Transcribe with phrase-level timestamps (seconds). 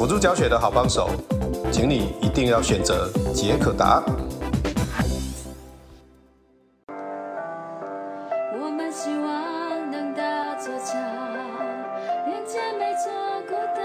[0.00, 1.10] 辅助教学的好帮手，
[1.70, 4.02] 请你一定要选择杰可达。
[8.58, 10.94] 我们希望能搭座桥，
[12.24, 13.12] 连接每座
[13.46, 13.82] 孤岛。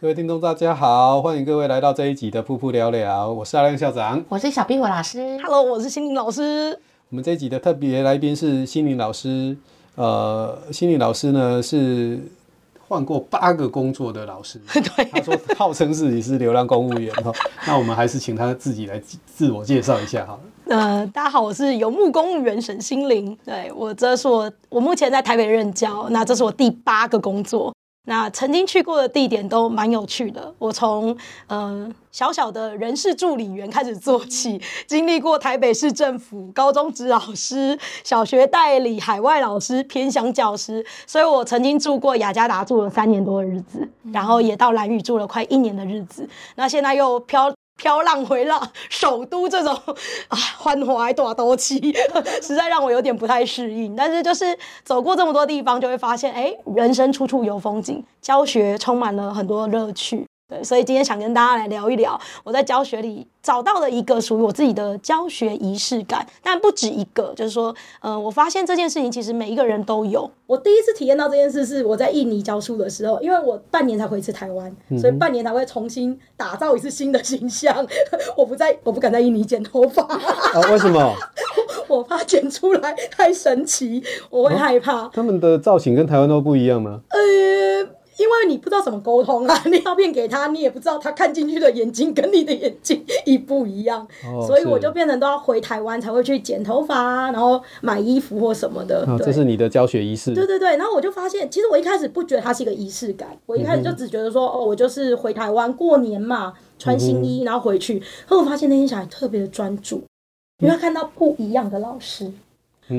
[0.00, 6.80] 各位听众，大家好，欢迎各位来到这一集的噗噗聊聊，我是阿亮校长，我是小壁虎老师，Hello，我是心灵老师。
[7.10, 9.54] 我们这一集的特别来宾是心灵老师，
[9.96, 12.18] 呃，心灵老师呢是
[12.92, 17.32] 换过八个工作的老师， 对，他说号称自己是流浪公务员哈，
[17.66, 20.40] 那我们还是请他自己来自我介绍一下好了。
[20.66, 27.72] 呃，大家好，我是游牧公务员沈心凌，对，我这是我我目前在台北任教，那这是我第八个工作。
[28.04, 47.54] 那曾经去过的地点都蛮有趣的，我从呃小小的人事助理员开始做起，经历过台北市政府高中职老师、小学代理、海外老师、偏乡教师，所以我曾经住过雅加达住了三年多的日子，然后也到兰屿住了快一年的日子，那现在又飘。
[47.76, 49.74] 飘浪回浪 首都，这种
[50.28, 51.74] 啊繁华大都市，
[52.42, 53.94] 实在让我有点不太适应。
[53.96, 60.26] 但是就是走过这么多地方，就会发现，哎，人生处处有风景，教学充满了很多乐趣。
[60.52, 70.30] 对，所以今天想跟大家来聊一聊我在教学里找到了一个属于我自己的教学仪式感，但不止一个，就是说，嗯、呃，我发现这件事情其实每一个人都有。
[70.46, 74.70] 我第一次体验到这件事是我在印尼教书的时候，因为我半年才回一次台湾，
[75.00, 77.74] 所以半年才会重新打造一次新的形象。
[78.36, 80.02] 我不在，我不敢在印尼剪头发。
[80.04, 80.60] 啊？
[80.70, 81.14] 为什么？
[81.88, 84.98] 我怕剪出来太神奇，我会害怕。
[84.98, 87.00] 啊、他们的造型跟台湾都不一样吗？
[87.08, 88.01] 呃。
[88.22, 99.04] 因为你不知道怎么沟通啊， 你照片给他，你也不知道他看进去的眼睛跟你的眼睛一不一样，哦、所以我就变成都要回台湾才会去剪头发啊，然后买衣服或什么的。
[99.08, 100.32] 哦、这是你的教学仪式。
[100.32, 108.00] 对对对，然后我就发现，其实我一开始不觉得它是一个仪式感，我一开始就只觉得说，嗯、哦，我就是回台湾过年嘛，穿新衣然后回去。
[108.28, 110.04] 可我发现那些小孩特别的专注，
[110.60, 112.32] 因为他看到不一样的老师。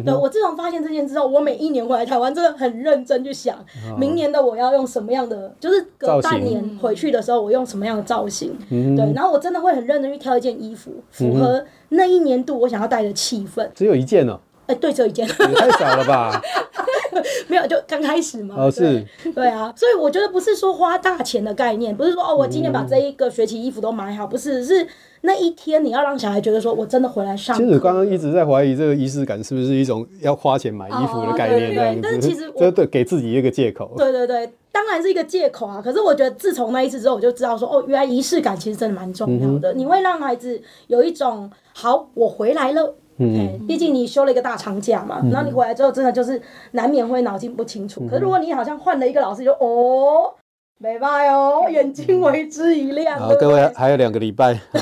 [0.02, 3.58] 对，我自从发现这件之后，我每一年回来台湾，真的很认真去想，
[3.98, 8.58] 明年的我要用什么样的，就是隔半年回去的时候，我用什么样的造型。
[8.70, 13.68] 对，然后我真的会很认真去挑一件衣服，符合那一年度我想要带的气氛。
[13.76, 14.40] 只有一件哦？
[14.68, 15.28] 哎，对，只有一件。
[15.28, 16.42] 也太少了吧？
[17.47, 18.56] 没有，就刚开始嘛。
[18.57, 19.06] 哦，是。
[19.35, 24.88] 对啊，所以我觉得不是说花大钱的概念，不是说哦，我今天把这一个学期衣服都买好，不是，是。
[25.25, 27.56] 那一天你要让小孩觉得说，我真的回来上。
[27.56, 33.90] 其实刚刚一直在怀疑这个仪式感是不是一种要花钱买衣服的概念这样子，但是其实 这对给自己一个借口。
[33.95, 35.81] 对对对，当然是一个借口啊。
[35.81, 39.72] 可是我觉得自从那一次之后，我就知道说，哦，原来仪式感其实真的蛮重要的。
[39.72, 42.94] 嗯、你会让孩子有一种好，我回来了。
[43.23, 46.41] 嗯，毕竟你休了一个大长假嘛，然后你回来之后，真的就是
[46.72, 48.01] 难免会脑筋不清楚。
[48.03, 50.34] 嗯、可是如果你好像换了一个老师，就哦。
[50.79, 53.17] 没办哦，眼睛为之一亮。
[53.17, 54.59] 好，各位还有两个礼拜，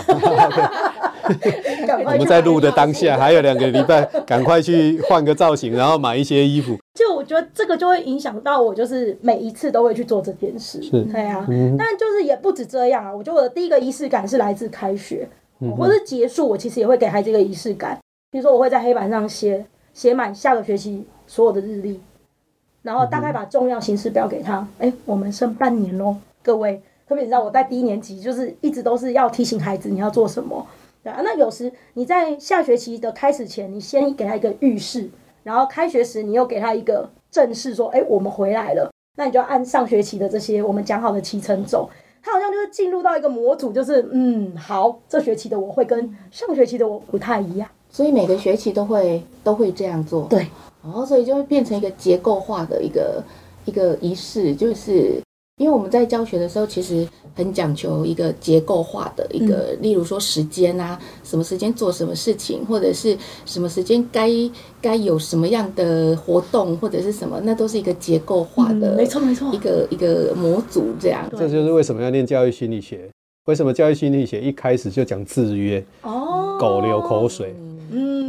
[2.05, 6.75] 我们在录的当下还有两个礼拜，赶快去换个造型，然后买一些衣服。
[6.95, 10.81] 就我觉得这个就会影响到我，就是每一次都会去做这件事。
[10.81, 11.45] 是，对啊。
[11.47, 15.27] 嗯、但就是也不止这样啊，我觉得我的第一个仪式感是来自开学，
[15.59, 17.99] 嗯、或是结束，我其实也会给孩子一个仪式感。
[18.31, 21.99] 比如说，我会在黑板上写写满下个学期所有的日历。
[22.81, 30.65] 然后大概把重要行事表给他，哎，我们剩半年喽，各位，特别你知道我在低年级，就是一直都是要提醒孩子你要做什么，
[31.03, 35.07] 对啊，那有时你在下学期的开始前，你先给他一个预示，
[35.43, 41.87] 然后开学时你又给他一个正式说，哎，我们回来了，那你就按上学期的这些我们讲好的期程走，
[42.23, 50.47] 他好像就是进入到一个模组，就是嗯，好，这学期的我会跟上学期的我不太一样，所以每个学期都会都会这样做，对。
[50.83, 53.23] 然后，所以就会变成一个结构化的一个
[53.65, 55.21] 一个仪式，就是。
[55.57, 63.15] 因为我们在教学的时候，其实很讲求一个结构化的一个，嗯、例如说时间啊，什么时间做什么事情，或者是
[63.45, 64.27] 什么时间该
[64.81, 71.29] 该有什么样的活动，或者是什么，那都是一个结构化的，没错没错，一个一个模组这样。
[71.37, 73.07] 这就是为什么要念教育心理学？
[73.45, 75.83] 为什么教育心理学一开始就讲制约？
[76.01, 77.53] 哦，狗流口水。
[77.59, 77.70] 嗯，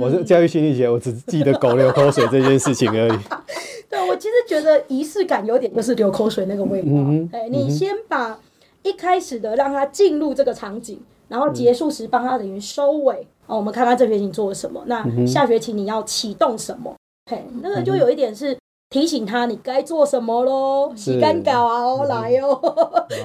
[0.00, 3.18] 我是教育心理学，我只记得狗流口水这件事情而已。
[3.88, 6.88] 对，我其实觉得仪式感有点就是流口水那个味道。
[6.88, 8.38] 嗯哎，你先把
[8.82, 10.98] 一开始的让他进入这个场景，
[11.28, 13.14] 然后结束时帮他等于收尾。
[13.14, 16.94] 嗯、哦，我们看看这学期做了什么，那下学期你要启动什么？
[17.30, 18.56] 嘿，那个就有一点是
[18.90, 22.58] 提醒他你该做什么喽，洗干稿啊，哦，来哦。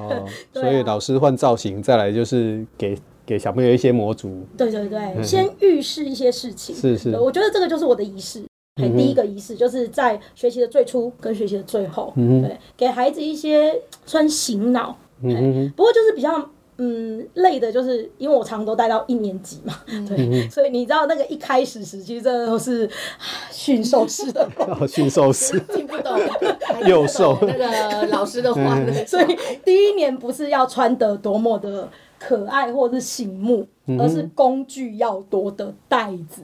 [0.01, 4.44] 哦，所以老师换造型，再来就是给给小朋友一些模组。
[4.57, 6.74] 对对对，先预示一些事情。
[6.74, 8.41] 是是，我觉得这个就是我的仪式。
[8.77, 14.95] 第一个仪式就是在学习的最初跟学习的最后，嗯、对，给孩子一些穿醒脑。
[15.24, 16.47] 嗯，不过就是比较
[16.77, 19.74] 嗯累的，就是因为我常常都带到一年级嘛，
[20.07, 22.88] 对，嗯、所以你知道那个一开始时期真的都是
[23.51, 24.47] 驯兽师的，
[24.88, 26.15] 驯兽师听不懂。
[26.85, 29.35] 幼兽那个老师的话， 所以
[29.65, 33.67] 第一年不是要穿的多么的可爱或是醒目，
[33.99, 36.43] 而是工具要多的袋子。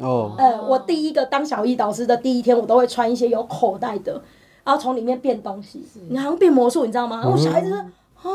[0.00, 4.20] 哦，呃，我第一个当小艺导师的第一天，我都会穿一些有口袋的，
[4.64, 7.20] 然后从里面变东西，你好像变魔术，你知道吗？
[7.22, 8.30] 然后小孩子说啊，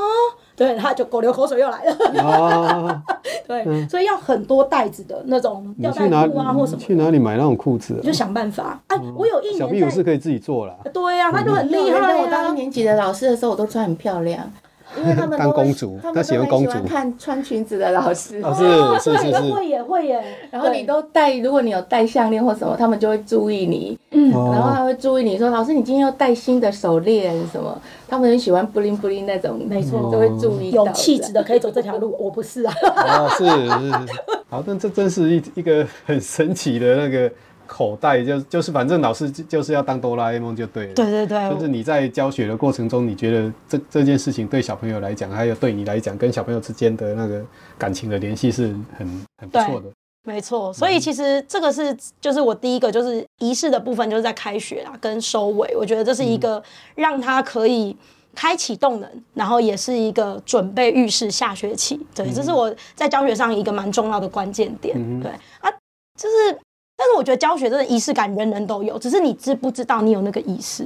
[0.56, 3.04] 对，他就狗流口水又来了，
[3.48, 6.77] 对，所以要很多袋子的那种吊带裤啊，或什么。
[6.80, 8.00] 去哪里买那种裤子？
[8.04, 8.80] 就想办法。
[8.88, 10.77] 哎，我有一年小屁股是可以自己做了。
[10.94, 12.16] 对呀，他就很厉害。
[12.21, 14.50] 我当一年级的老师的时候，我都穿很漂亮。
[14.98, 18.64] 因为他们当公主，他喜欢公主，看穿裙子的老师，老师
[19.00, 20.24] 是是是，会耶会耶。
[20.50, 23.98] 然后你都戴，如果你有戴项链或什么，他们就会注意你。
[24.12, 27.80] 嗯，然后他会注意你说，老师你今天要戴新的手链什么？
[28.08, 30.72] 他们很喜欢布灵布灵那种，没错，都会注意。
[30.72, 32.74] 有气质的可以走这条路，我不是啊。
[32.84, 34.16] 哦，是是，
[34.50, 37.32] 好，但这真是一一个很神奇的那个。
[37.69, 40.94] 口袋就就是反正老师就是要当哆啦 A 梦就对了。
[40.95, 41.50] 对对对。
[41.51, 47.45] 就是你在教学的过程中，你觉得这这件事情对小朋友来讲，还有对你来讲，跟小朋友之间的那个
[47.77, 49.86] 感情的联系是很很不错的。
[50.24, 56.62] 没错，所以其实这个是就是我第一个就是仪式的部分，就是在开学啊跟收尾，我觉得这是一个
[56.95, 57.95] 让他可以
[58.33, 62.04] 开启动能，然后也是一个准备预示下学期。
[62.16, 65.21] 对，这是我在教学上一个蛮重要的关键点。
[65.21, 65.31] 对
[65.62, 65.69] 啊，
[66.18, 66.57] 就是。
[67.00, 70.86] 但是我觉得教学真的仪式感，人人都有，只是你知不知道你有那个仪式。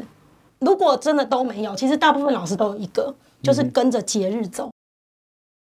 [0.59, 3.11] 如果真的都没有，其实大部分老师都有一个，
[3.41, 4.69] 就是跟着节日走。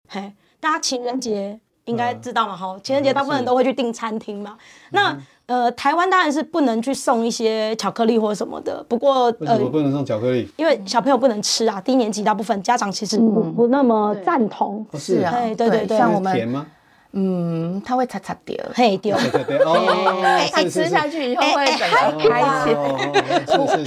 [0.10, 2.58] 嘿，大家情人节应该知道嘛？
[2.58, 4.58] 哈，情人节大部分人都会去订餐厅嘛。
[4.90, 8.84] 那呃，台湾当然是不能去送一些巧克力或什么的。
[8.90, 10.48] 不过呃，为什么不能送巧克力？
[10.58, 11.80] 因为小朋友不能吃啊。
[11.80, 14.86] 低年级大部分家长其实不不那么赞同。
[14.96, 16.68] 是啊，对对对，像我们。
[17.14, 19.18] 嗯，他会擦擦掉，嘿掉，
[20.52, 22.76] 他吃下去以后会很开心。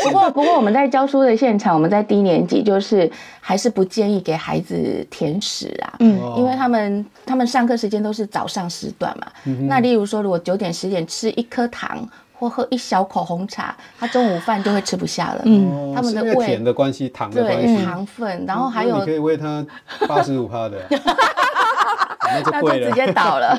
[0.05, 3.11] 不过，不过我们在教书的现场，我们在低年级就是
[3.41, 9.27] 还是不建议给孩子甜食啊，嗯，因为他们他们上课时间都是早上时段嘛。
[9.69, 12.07] 那例如说，如果九点十点吃一颗糖
[12.39, 15.41] 或喝一小口红茶，他中午饭就会吃不下了。
[15.47, 19.65] 嗯，他们的胃甜的关系，糖的关系，糖分，然后还有你可以喂他
[20.07, 20.79] 八十五趴的。
[22.27, 23.59] 那就直接倒了。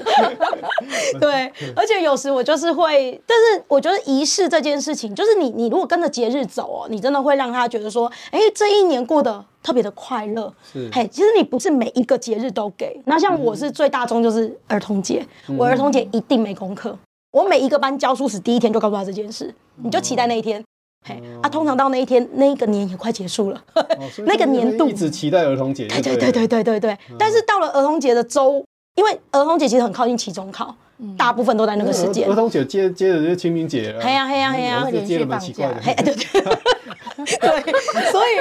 [1.19, 10.53] 对，而且有时我就是会，但是我觉得仪式这件事情，就是你你如果跟着节日走哦，你真的会让他觉得说，哎，这一年过得特别的快乐。
[10.72, 13.00] 是，嘿，其实你不是每一个节日都给。
[13.05, 15.25] 那像我是最大宗就是儿童节，
[15.57, 16.98] 我儿童节一定没功课。
[17.31, 19.53] 我每一个班教书时第一天就告诉他这件事，
[19.84, 20.63] 你就期待那一天。
[21.08, 23.64] 嘿，啊，通常到那一天，那一个年也快结束了，
[24.26, 25.88] 那个年度一直期待儿童节。
[25.88, 26.98] 对对对对对对对。
[27.20, 30.76] 但是到了儿童节的周，因为儿童节其实很靠近期中考，
[31.16, 32.28] 大部分都在那个时间。
[32.28, 34.04] 儿童节接接着就清明节了。
[34.04, 35.76] 嘿呀嘿呀嘿呀，接了蛮奇怪的。
[35.80, 36.26] 嘿，对对
[37.40, 38.32] 对，所以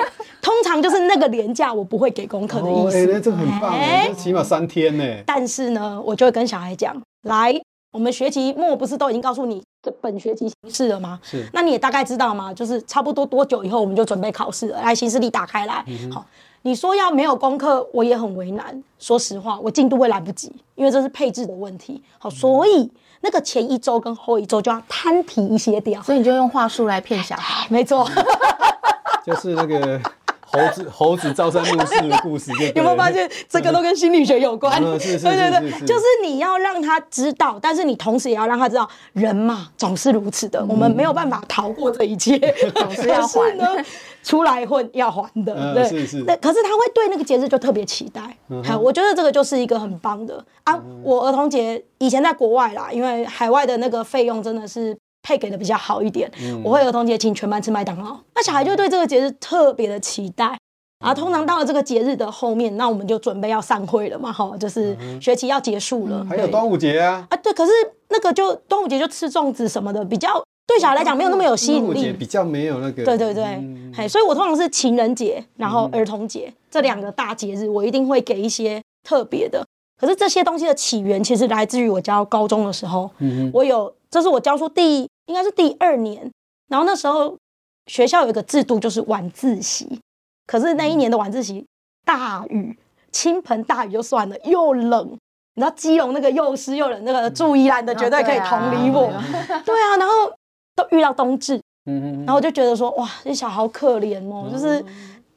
[0.40, 2.96] 通常就是那个年假我不会给功课的意思。
[2.96, 5.04] 哎，那这很棒，这起码三天呢。
[5.26, 6.96] 但是呢，我就会跟小孩讲，
[7.28, 7.60] 来。
[7.94, 11.20] 我们学期末不是都已经告诉你这本学期形式了吗？
[11.22, 12.52] 是，那你也大概知道吗？
[12.52, 14.82] 就是差不多多久以后我们就准备考试了。
[14.82, 15.84] 来，行事历打开来。
[16.12, 16.26] 好，
[16.62, 18.82] 你说要没有功课，我也很为难。
[18.98, 22.02] 说实话，我进度会来不及，因为这是配置的问题。
[22.18, 26.02] 好，所以那个前一周跟后一周就要摊提一些掉。
[26.02, 27.64] 所以你就用话术来骗小孩。
[27.70, 28.04] 没错，
[29.24, 30.00] 就是那个。
[30.54, 34.72] 猴子 猴子朝三暮四的故事，有没有发现这个都跟心理学有关？
[34.80, 42.38] 对对对，就是你要让他知道，但是你同时也要让他知道，人嘛总是如此的，我们没有办法逃过这一切，
[42.74, 43.84] 总是要还。
[44.24, 46.24] 出来混要还的，嗯、对，是是。
[46.26, 50.42] 那可是他会对那个节日就特别期待，嗯、我觉得这个就是一个很棒的。
[50.62, 50.72] 啊。
[50.76, 60.56] 嗯、我儿童节以前在国外啦，因为海外的那个费用真的是配给的比较好一点，嗯、我会儿童节请全班吃麦当劳，那小孩就对这个节日特别的期待。
[61.04, 66.24] 啊，通常到了这个节日的后面，那我们就准备要散会了嘛，哈，就是学期要结束了。
[66.26, 67.26] 还有端午节啊！
[67.28, 67.72] 啊，对，可是
[68.08, 72.10] 那个就端午节就吃粽子什么的，比较对小孩来讲没有那么有吸引力。
[72.12, 73.04] 比较没有那个。
[73.04, 73.44] 对对对，
[73.94, 79.62] 嘿，所以我通常是情人节，然后儿童节这两个大节日，我一定会给一些特别的。
[80.00, 86.30] 可是这些东西的起源其实来自于我教高中的时候，嗯我有，这是我教书第应该是第二年，
[86.68, 87.36] 然后那时候
[87.86, 90.00] 学校有一个制度，就是晚自习。
[90.46, 91.64] 可是那一年的晚自习，
[92.04, 92.78] 大雨，
[93.10, 95.18] 倾盆大雨就算了，又冷，
[95.54, 99.10] 你知道基隆那个又湿又冷，那个住宜兰的绝对可以同理我。
[99.64, 100.30] 对啊，然后
[100.76, 104.84] 都遇到冬至，嗯然后我就觉得说，哇，这小孩好可怜哦，就是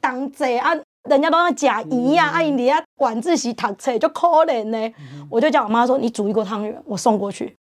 [0.00, 0.74] 当贼啊，
[1.08, 4.94] 人家都要假姨呀，阿姨你要晚自习躺车就可怜呢。
[5.30, 7.56] 我就叫我妈说，你煮一锅汤圆，我送过去。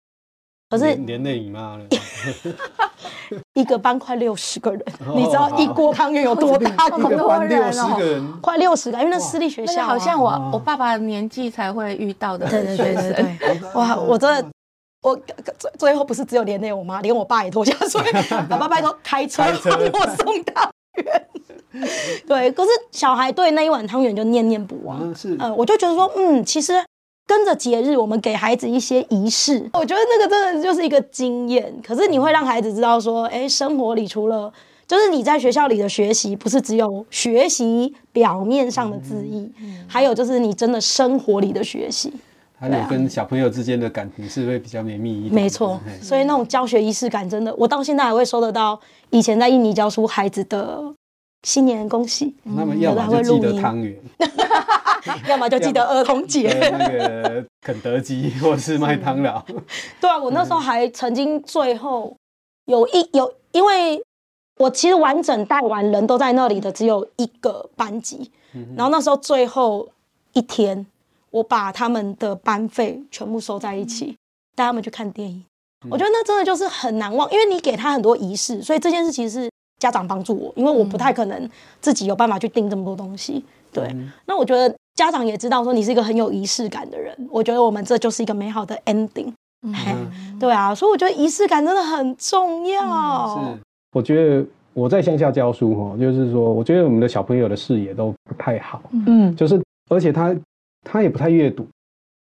[0.74, 1.84] 可是连累你妈了。
[3.54, 4.84] 一个班快六十个人，
[5.16, 6.88] 你知道一锅汤圆有多大？
[6.88, 12.48] 一个班六十个人， 快六十个，因为那私立学校，好像我我爸爸年纪才会遇到的。
[12.50, 13.96] 对对对对对，哇！
[13.96, 14.50] 我真的，
[15.02, 15.16] 我
[15.60, 18.02] 最最后不是只有连累我妈，连我爸也拖下水，
[18.50, 21.28] 爸爸拜托开车帮我送汤圆。
[22.28, 25.14] 对，可是小孩对那一碗汤圆就念念不忘。
[25.14, 26.74] 是，嗯，我就觉得说，嗯，其实。
[27.36, 31.74] 跟着节日，我们给孩子一些仪式，我觉得那个真的就是一个经验。
[31.86, 34.54] 可是你会让孩子知道说，哎，生活里除了
[34.86, 42.14] 就是你在学校里的学习，不是只有学习表面上的字义，嗯、还有就是你真的生活里的学习，
[42.60, 45.34] 还有跟小朋友之间的感情是会比较绵密一点。
[45.34, 50.84] 没错，所以那种教学仪式感，真的，我到现在还会收得到以前在印尼教书孩子的
[51.44, 52.34] 新年恭喜。
[52.44, 53.96] 那么要么就记得汤圆。
[55.28, 59.44] 要么就记得儿童节，那个肯德基 或是麦当劳。
[60.00, 62.16] 对啊，我那时候还曾经最后
[62.66, 64.02] 有一有，因为
[64.60, 68.32] 我其实完整带完人都在那里的只有一个班级，
[68.78, 69.90] 然后那时候最后
[70.32, 70.86] 一天，
[71.32, 74.16] 我把他们的班费全部收在一起，
[74.56, 75.44] 带他们去看电影。
[75.90, 79.50] 我觉得那真的就是很难忘，因为你给他很多仪式，所以这件事其实是
[79.84, 81.50] 家长帮助我，因为我不太可能
[81.82, 83.44] 自己有办法去订这么多东西。
[83.72, 83.94] 对，
[84.26, 84.74] 那我觉得。
[84.96, 89.34] 家长也知道说你是一个很有仪式感的人，我觉得我们这就是一个美好的 ending。
[89.64, 89.74] 嗯，
[90.40, 93.40] 对啊，所以我觉得仪式感真的很重要。
[93.40, 93.60] 嗯、是，
[93.94, 98.84] 我觉得我在乡下教书哈，就是说，我觉得我们的小朋友的视野都不太好。
[99.08, 99.60] 嗯，就是
[99.90, 100.36] 而且他
[100.84, 101.66] 他也不太阅读。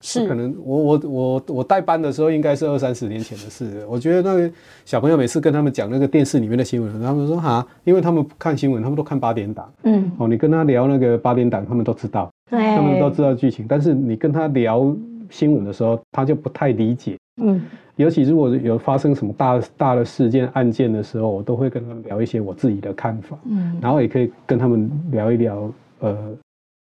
[0.00, 3.84] 是，可能我我我我带班的时候，应该是二三十年前的事。
[3.88, 4.50] 我觉得那个
[4.84, 9.68] 小朋友每次跟他们讲那个电视里面的新闻，他们说哈，因为他们看新闻，他们都看八点档。
[9.82, 13.66] 嗯，哦，你跟他聊那个八点档，他们都知道，对他们都知道剧情。
[13.68, 14.94] 但是你跟他聊
[15.30, 17.16] 新闻的时候，他就不太理解。
[17.42, 17.60] 嗯，
[17.96, 23.36] 尤其如果有发生什么大大的事件案件的时候，我都会跟他们聊一些我自己的看法。
[23.50, 26.16] 嗯，然后也可以跟他们聊一聊，呃，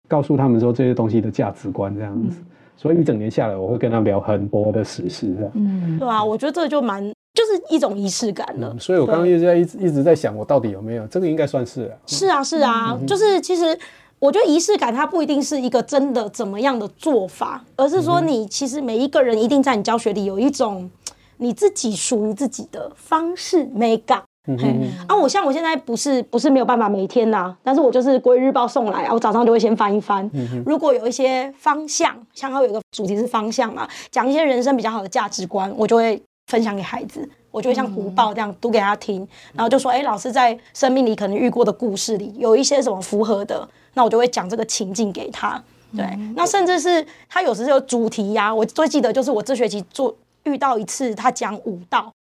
[0.09, 2.41] 告诉他们说这些东西的价值观这样子。
[2.41, 2.45] 嗯
[2.77, 7.01] 所以一整年下来，我会跟他聊很多的时事，嗯，对啊，我觉得这就蛮
[7.33, 8.69] 就是一种仪式感了。
[8.73, 11.27] 嗯、所以我刚刚一直在一直一直在想，我到底有没有这个？
[11.27, 11.97] 应该算是啊。
[12.05, 13.77] 是啊，是啊，嗯、就是其实
[14.19, 20.89] 我觉得仪式感它不一定是一个真的怎么样的做法，而是说你其实每一个人一定在你教学里有一种
[21.37, 24.21] 你自己属于自己的方式美感。
[24.47, 30.29] 嗯哼啊，我像我现在不是不是没有办法每天呐、啊，但是我就是国语日报送来啊，我早上就会先翻一翻。
[30.65, 45.61] 如果有一些方向，像它有一个主题是方向嘛，讲一些人生比较好的价值观，我就会分享给孩子，我就会像读报这样读给他听，嗯、然后就说，哎、欸，老师在生命里可能遇过的故事里有一些什么符合的，那我就会讲这个情境给他。
[45.95, 52.11] 对，嗯、那甚至是他有时有主题呀、啊，我最记得就是我这学期做遇到一次他讲舞蹈。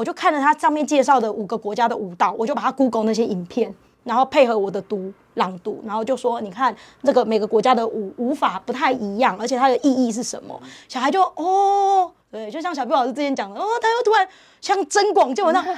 [0.00, 10.58] 我就看了他上面介绍的五个国家的舞蹈，我就把它 Google 那些影片，然后配合我的读朗读，然后就说：你看这个每个国家的舞舞法不太一样，而且它的意义是什么？
[10.88, 14.26] 小孩就哦，对，就像小布老师之前讲的，哦，他又突然
[14.62, 15.76] 像增广见闻那啊，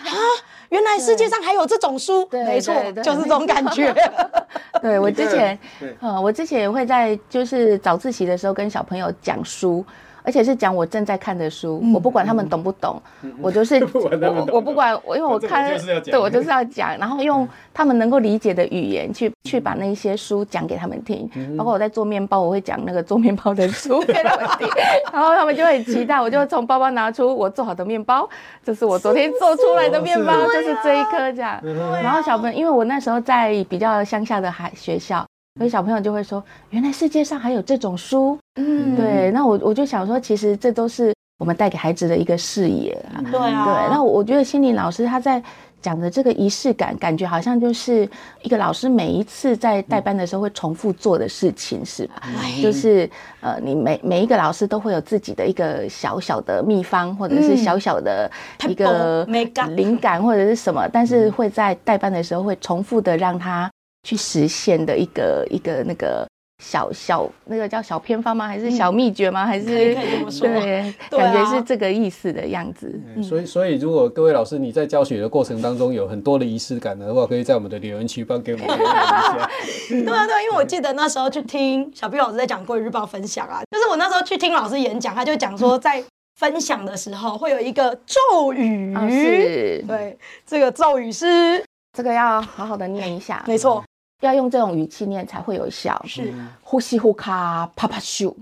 [0.68, 3.92] 原来世界上还有这种书，对没错，就是这种感觉。
[4.80, 5.58] 对我之前，
[5.98, 9.84] 呃，我之前也会在就是早自习的时候跟小朋友讲书。
[10.22, 13.00] 而且是讲我正在看的书，我不管他们懂不懂，
[13.40, 24.68] 我就是我我不管我，因为我看对我就是要讲，然后用他们能够理解的语言去去把那些书讲给他们听，包括我在做面包，我会讲那个做面包的书 给他们听，
[25.12, 28.28] 然后他们就会很期待，我就从包包拿出我做好的面包，
[28.64, 31.60] 这是我昨天做出来的面包， 就是这一颗这样，
[32.02, 35.26] 然后小朋友，因为我那时候在比较乡下的海学校。
[35.58, 39.30] 所以小朋友就会说，原来世界上还有这种书，嗯，对。
[39.32, 43.20] 那我我就想说，其实这都是我们带给孩子的一个视野啊。
[43.30, 43.64] 对啊。
[43.66, 43.94] 对。
[43.94, 45.42] 那我觉得心理老师他在
[45.82, 48.08] 讲的这个仪式感，感觉好像就是
[48.40, 52.22] 一个老师每一次在带班的时候会重复做的事情，是吧？
[52.24, 53.08] 嗯、就是
[53.42, 58.30] 呃，你每每一个老师都会有自己的一个小小的秘方，或者是小小的
[58.66, 59.22] 一个
[59.76, 63.70] 灵感或者是什么，但是会在带班的时候会重复的让他。
[64.02, 66.26] 去实现的一个一个那个
[66.62, 68.46] 小小那个叫小偏方吗？
[68.46, 69.44] 还是小秘诀吗？
[69.44, 73.00] 还是对， 感觉是这个意思的样子。
[73.22, 79.50] 所以所以如果各位老师你在教学的过程当中有很多的仪式感的话，可以在我们的留言区帮给我们留言一下。
[79.90, 86.02] 对啊对啊，因为我记得那时候去听小 B 老师在讲《国语日报》分享啊，就是我那时候去听老师演讲，他就讲说 在
[86.38, 90.16] 分享的时候会有一个咒语，是，对，
[90.46, 93.82] 这个咒语是这个要好好的念一下，没错。
[94.22, 96.02] 要用这种语气念才会有效。
[96.06, 98.34] 是，呼吸呼卡啪啪咻，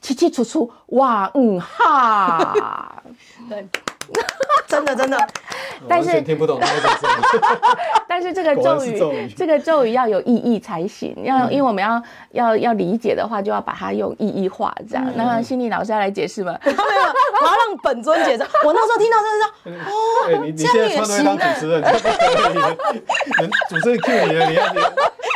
[0.00, 3.02] 起起出出哇嗯哈。
[3.48, 3.68] 对，
[4.66, 5.18] 真 的真的。
[5.88, 6.60] 但是听不懂
[8.08, 11.14] 但是这个咒语，这个咒语要有意义才行。
[11.22, 15.06] 要因为我们要要要理解的话，就要把它用意义化，这样。
[15.14, 16.58] 那心理老师要来解释吗？
[16.64, 18.42] 没有，我要让本尊解释。
[18.64, 24.80] 我那时候听到就是说，哦，你你现在穿的当主持人，人主持人 Q 你了，你要你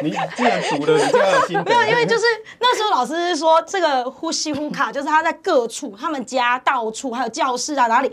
[0.03, 1.63] 你既然读了，你就要有心。
[1.65, 2.25] 没有，因为就是
[2.59, 8.11] 那时候老师是说，这个呼吸呼卡，就是他在各处，他们家到处，还有教室啊，哪里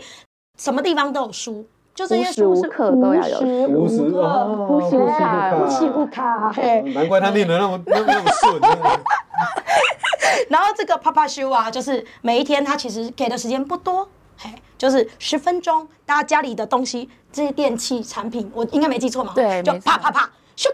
[0.60, 1.66] 什么地方都有书。
[1.92, 8.60] 就是因为书是课都要有，无时无刻，呼吸呼卡，呼吸不卡，嘿，难怪他念的那么那么那么顺。
[10.48, 19.32] 然后这个啪啪咻啊，就是每一天他其实给的时间不多，嘿，就是十分钟，大家家里的东西，这些电器产品，我应该没记错嘛？
[19.34, 20.70] 对，就啪啪啪咻，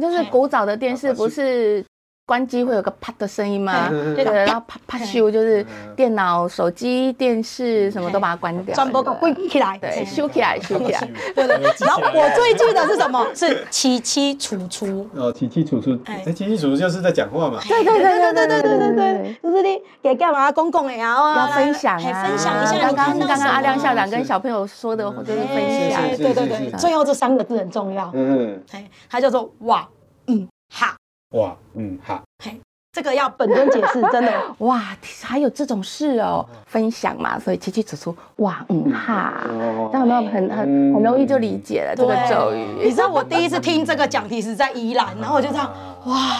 [0.00, 1.84] 就是古早的电视不是。
[2.30, 3.88] 关机会有个啪的声音吗？
[4.14, 5.66] 对的，然后啪啪咻，就是
[5.96, 11.00] 电脑、手机、电视什么都把它关掉，全部关起来，对，咻起来，修起来。
[11.34, 11.60] 对对。
[11.80, 13.26] 然后我最记得是什么？
[13.34, 15.10] 是七七楚楚。
[15.16, 15.98] 哦，七七楚楚。
[16.04, 17.58] 哎，七七楚楚就是在讲话嘛。
[17.66, 19.36] 对对对对对对对对对。
[19.42, 21.16] 就是你给干嘛公共的呀？
[21.36, 22.78] 要分享啊，分享一下。
[22.78, 26.00] 刚刚刚刚阿亮校长跟小朋友说的，就是分享。
[26.16, 28.08] 对对对，最后这三个字很重要。
[28.14, 28.62] 嗯。
[28.70, 29.88] 哎，他叫做哇，
[30.28, 30.96] 嗯，哈。
[31.30, 32.60] 哇，嗯，好，嘿，
[32.92, 34.32] 这个要本尊解释，真的。
[34.66, 34.82] 哇，
[35.22, 39.44] 还有这种事哦，分享嘛，所以清清楚楚，哇，嗯，哈，
[39.92, 40.58] 这样有没有很很
[40.94, 42.66] 很容易就理解了这个咒语？
[42.82, 45.72] 你知道我第一次听这个讲题是在宜兰，然后我就这样，
[46.06, 46.36] 哇，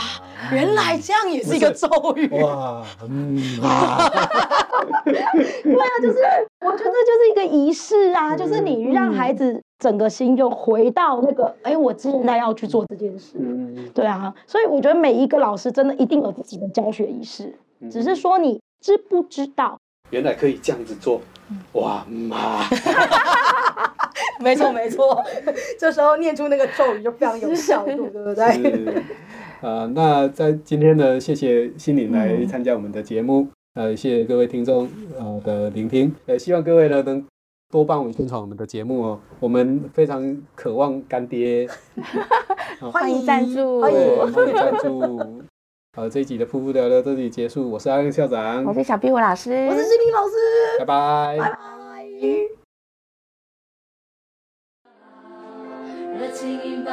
[0.50, 3.36] 原来这样也是一个咒语，哇，嗯，
[5.06, 6.18] 对啊，就是
[6.66, 9.62] 我觉得这就是一个仪式啊，就是你让孩子。
[9.80, 13.38] 整个心就回到那个，哎，我现在要去做这件事，
[13.94, 17.54] 对啊，所以我觉得每一个老师真的一定有自己的教学仪式，
[17.90, 19.78] 只是说你知不知道，
[20.10, 21.22] 原来可以这样子做，
[21.72, 22.60] 哇妈，
[24.38, 25.24] 没错没错，
[25.78, 29.02] 这时候念出那个咒语就非常有效度， 对不对？
[29.62, 34.86] 啊， 那在今天呢，谢谢心灵来参加我们的节目，呃，谢谢各位听众
[35.18, 37.24] 呃的聆听，呃，希望各位呢能。
[37.70, 41.68] 多帮我们宣传我们的节目哦，我们非常渴望干爹，
[42.92, 44.32] 欢迎赞助，欢迎。
[44.32, 45.44] 欢迎赞助。
[45.96, 50.34] 好，这一集的噗噗聊聊这里结束，我是阿亮校长，我是小壁虎老师，我是志明老师，
[50.80, 51.58] 拜拜，拜拜。
[56.18, 56.84] 热情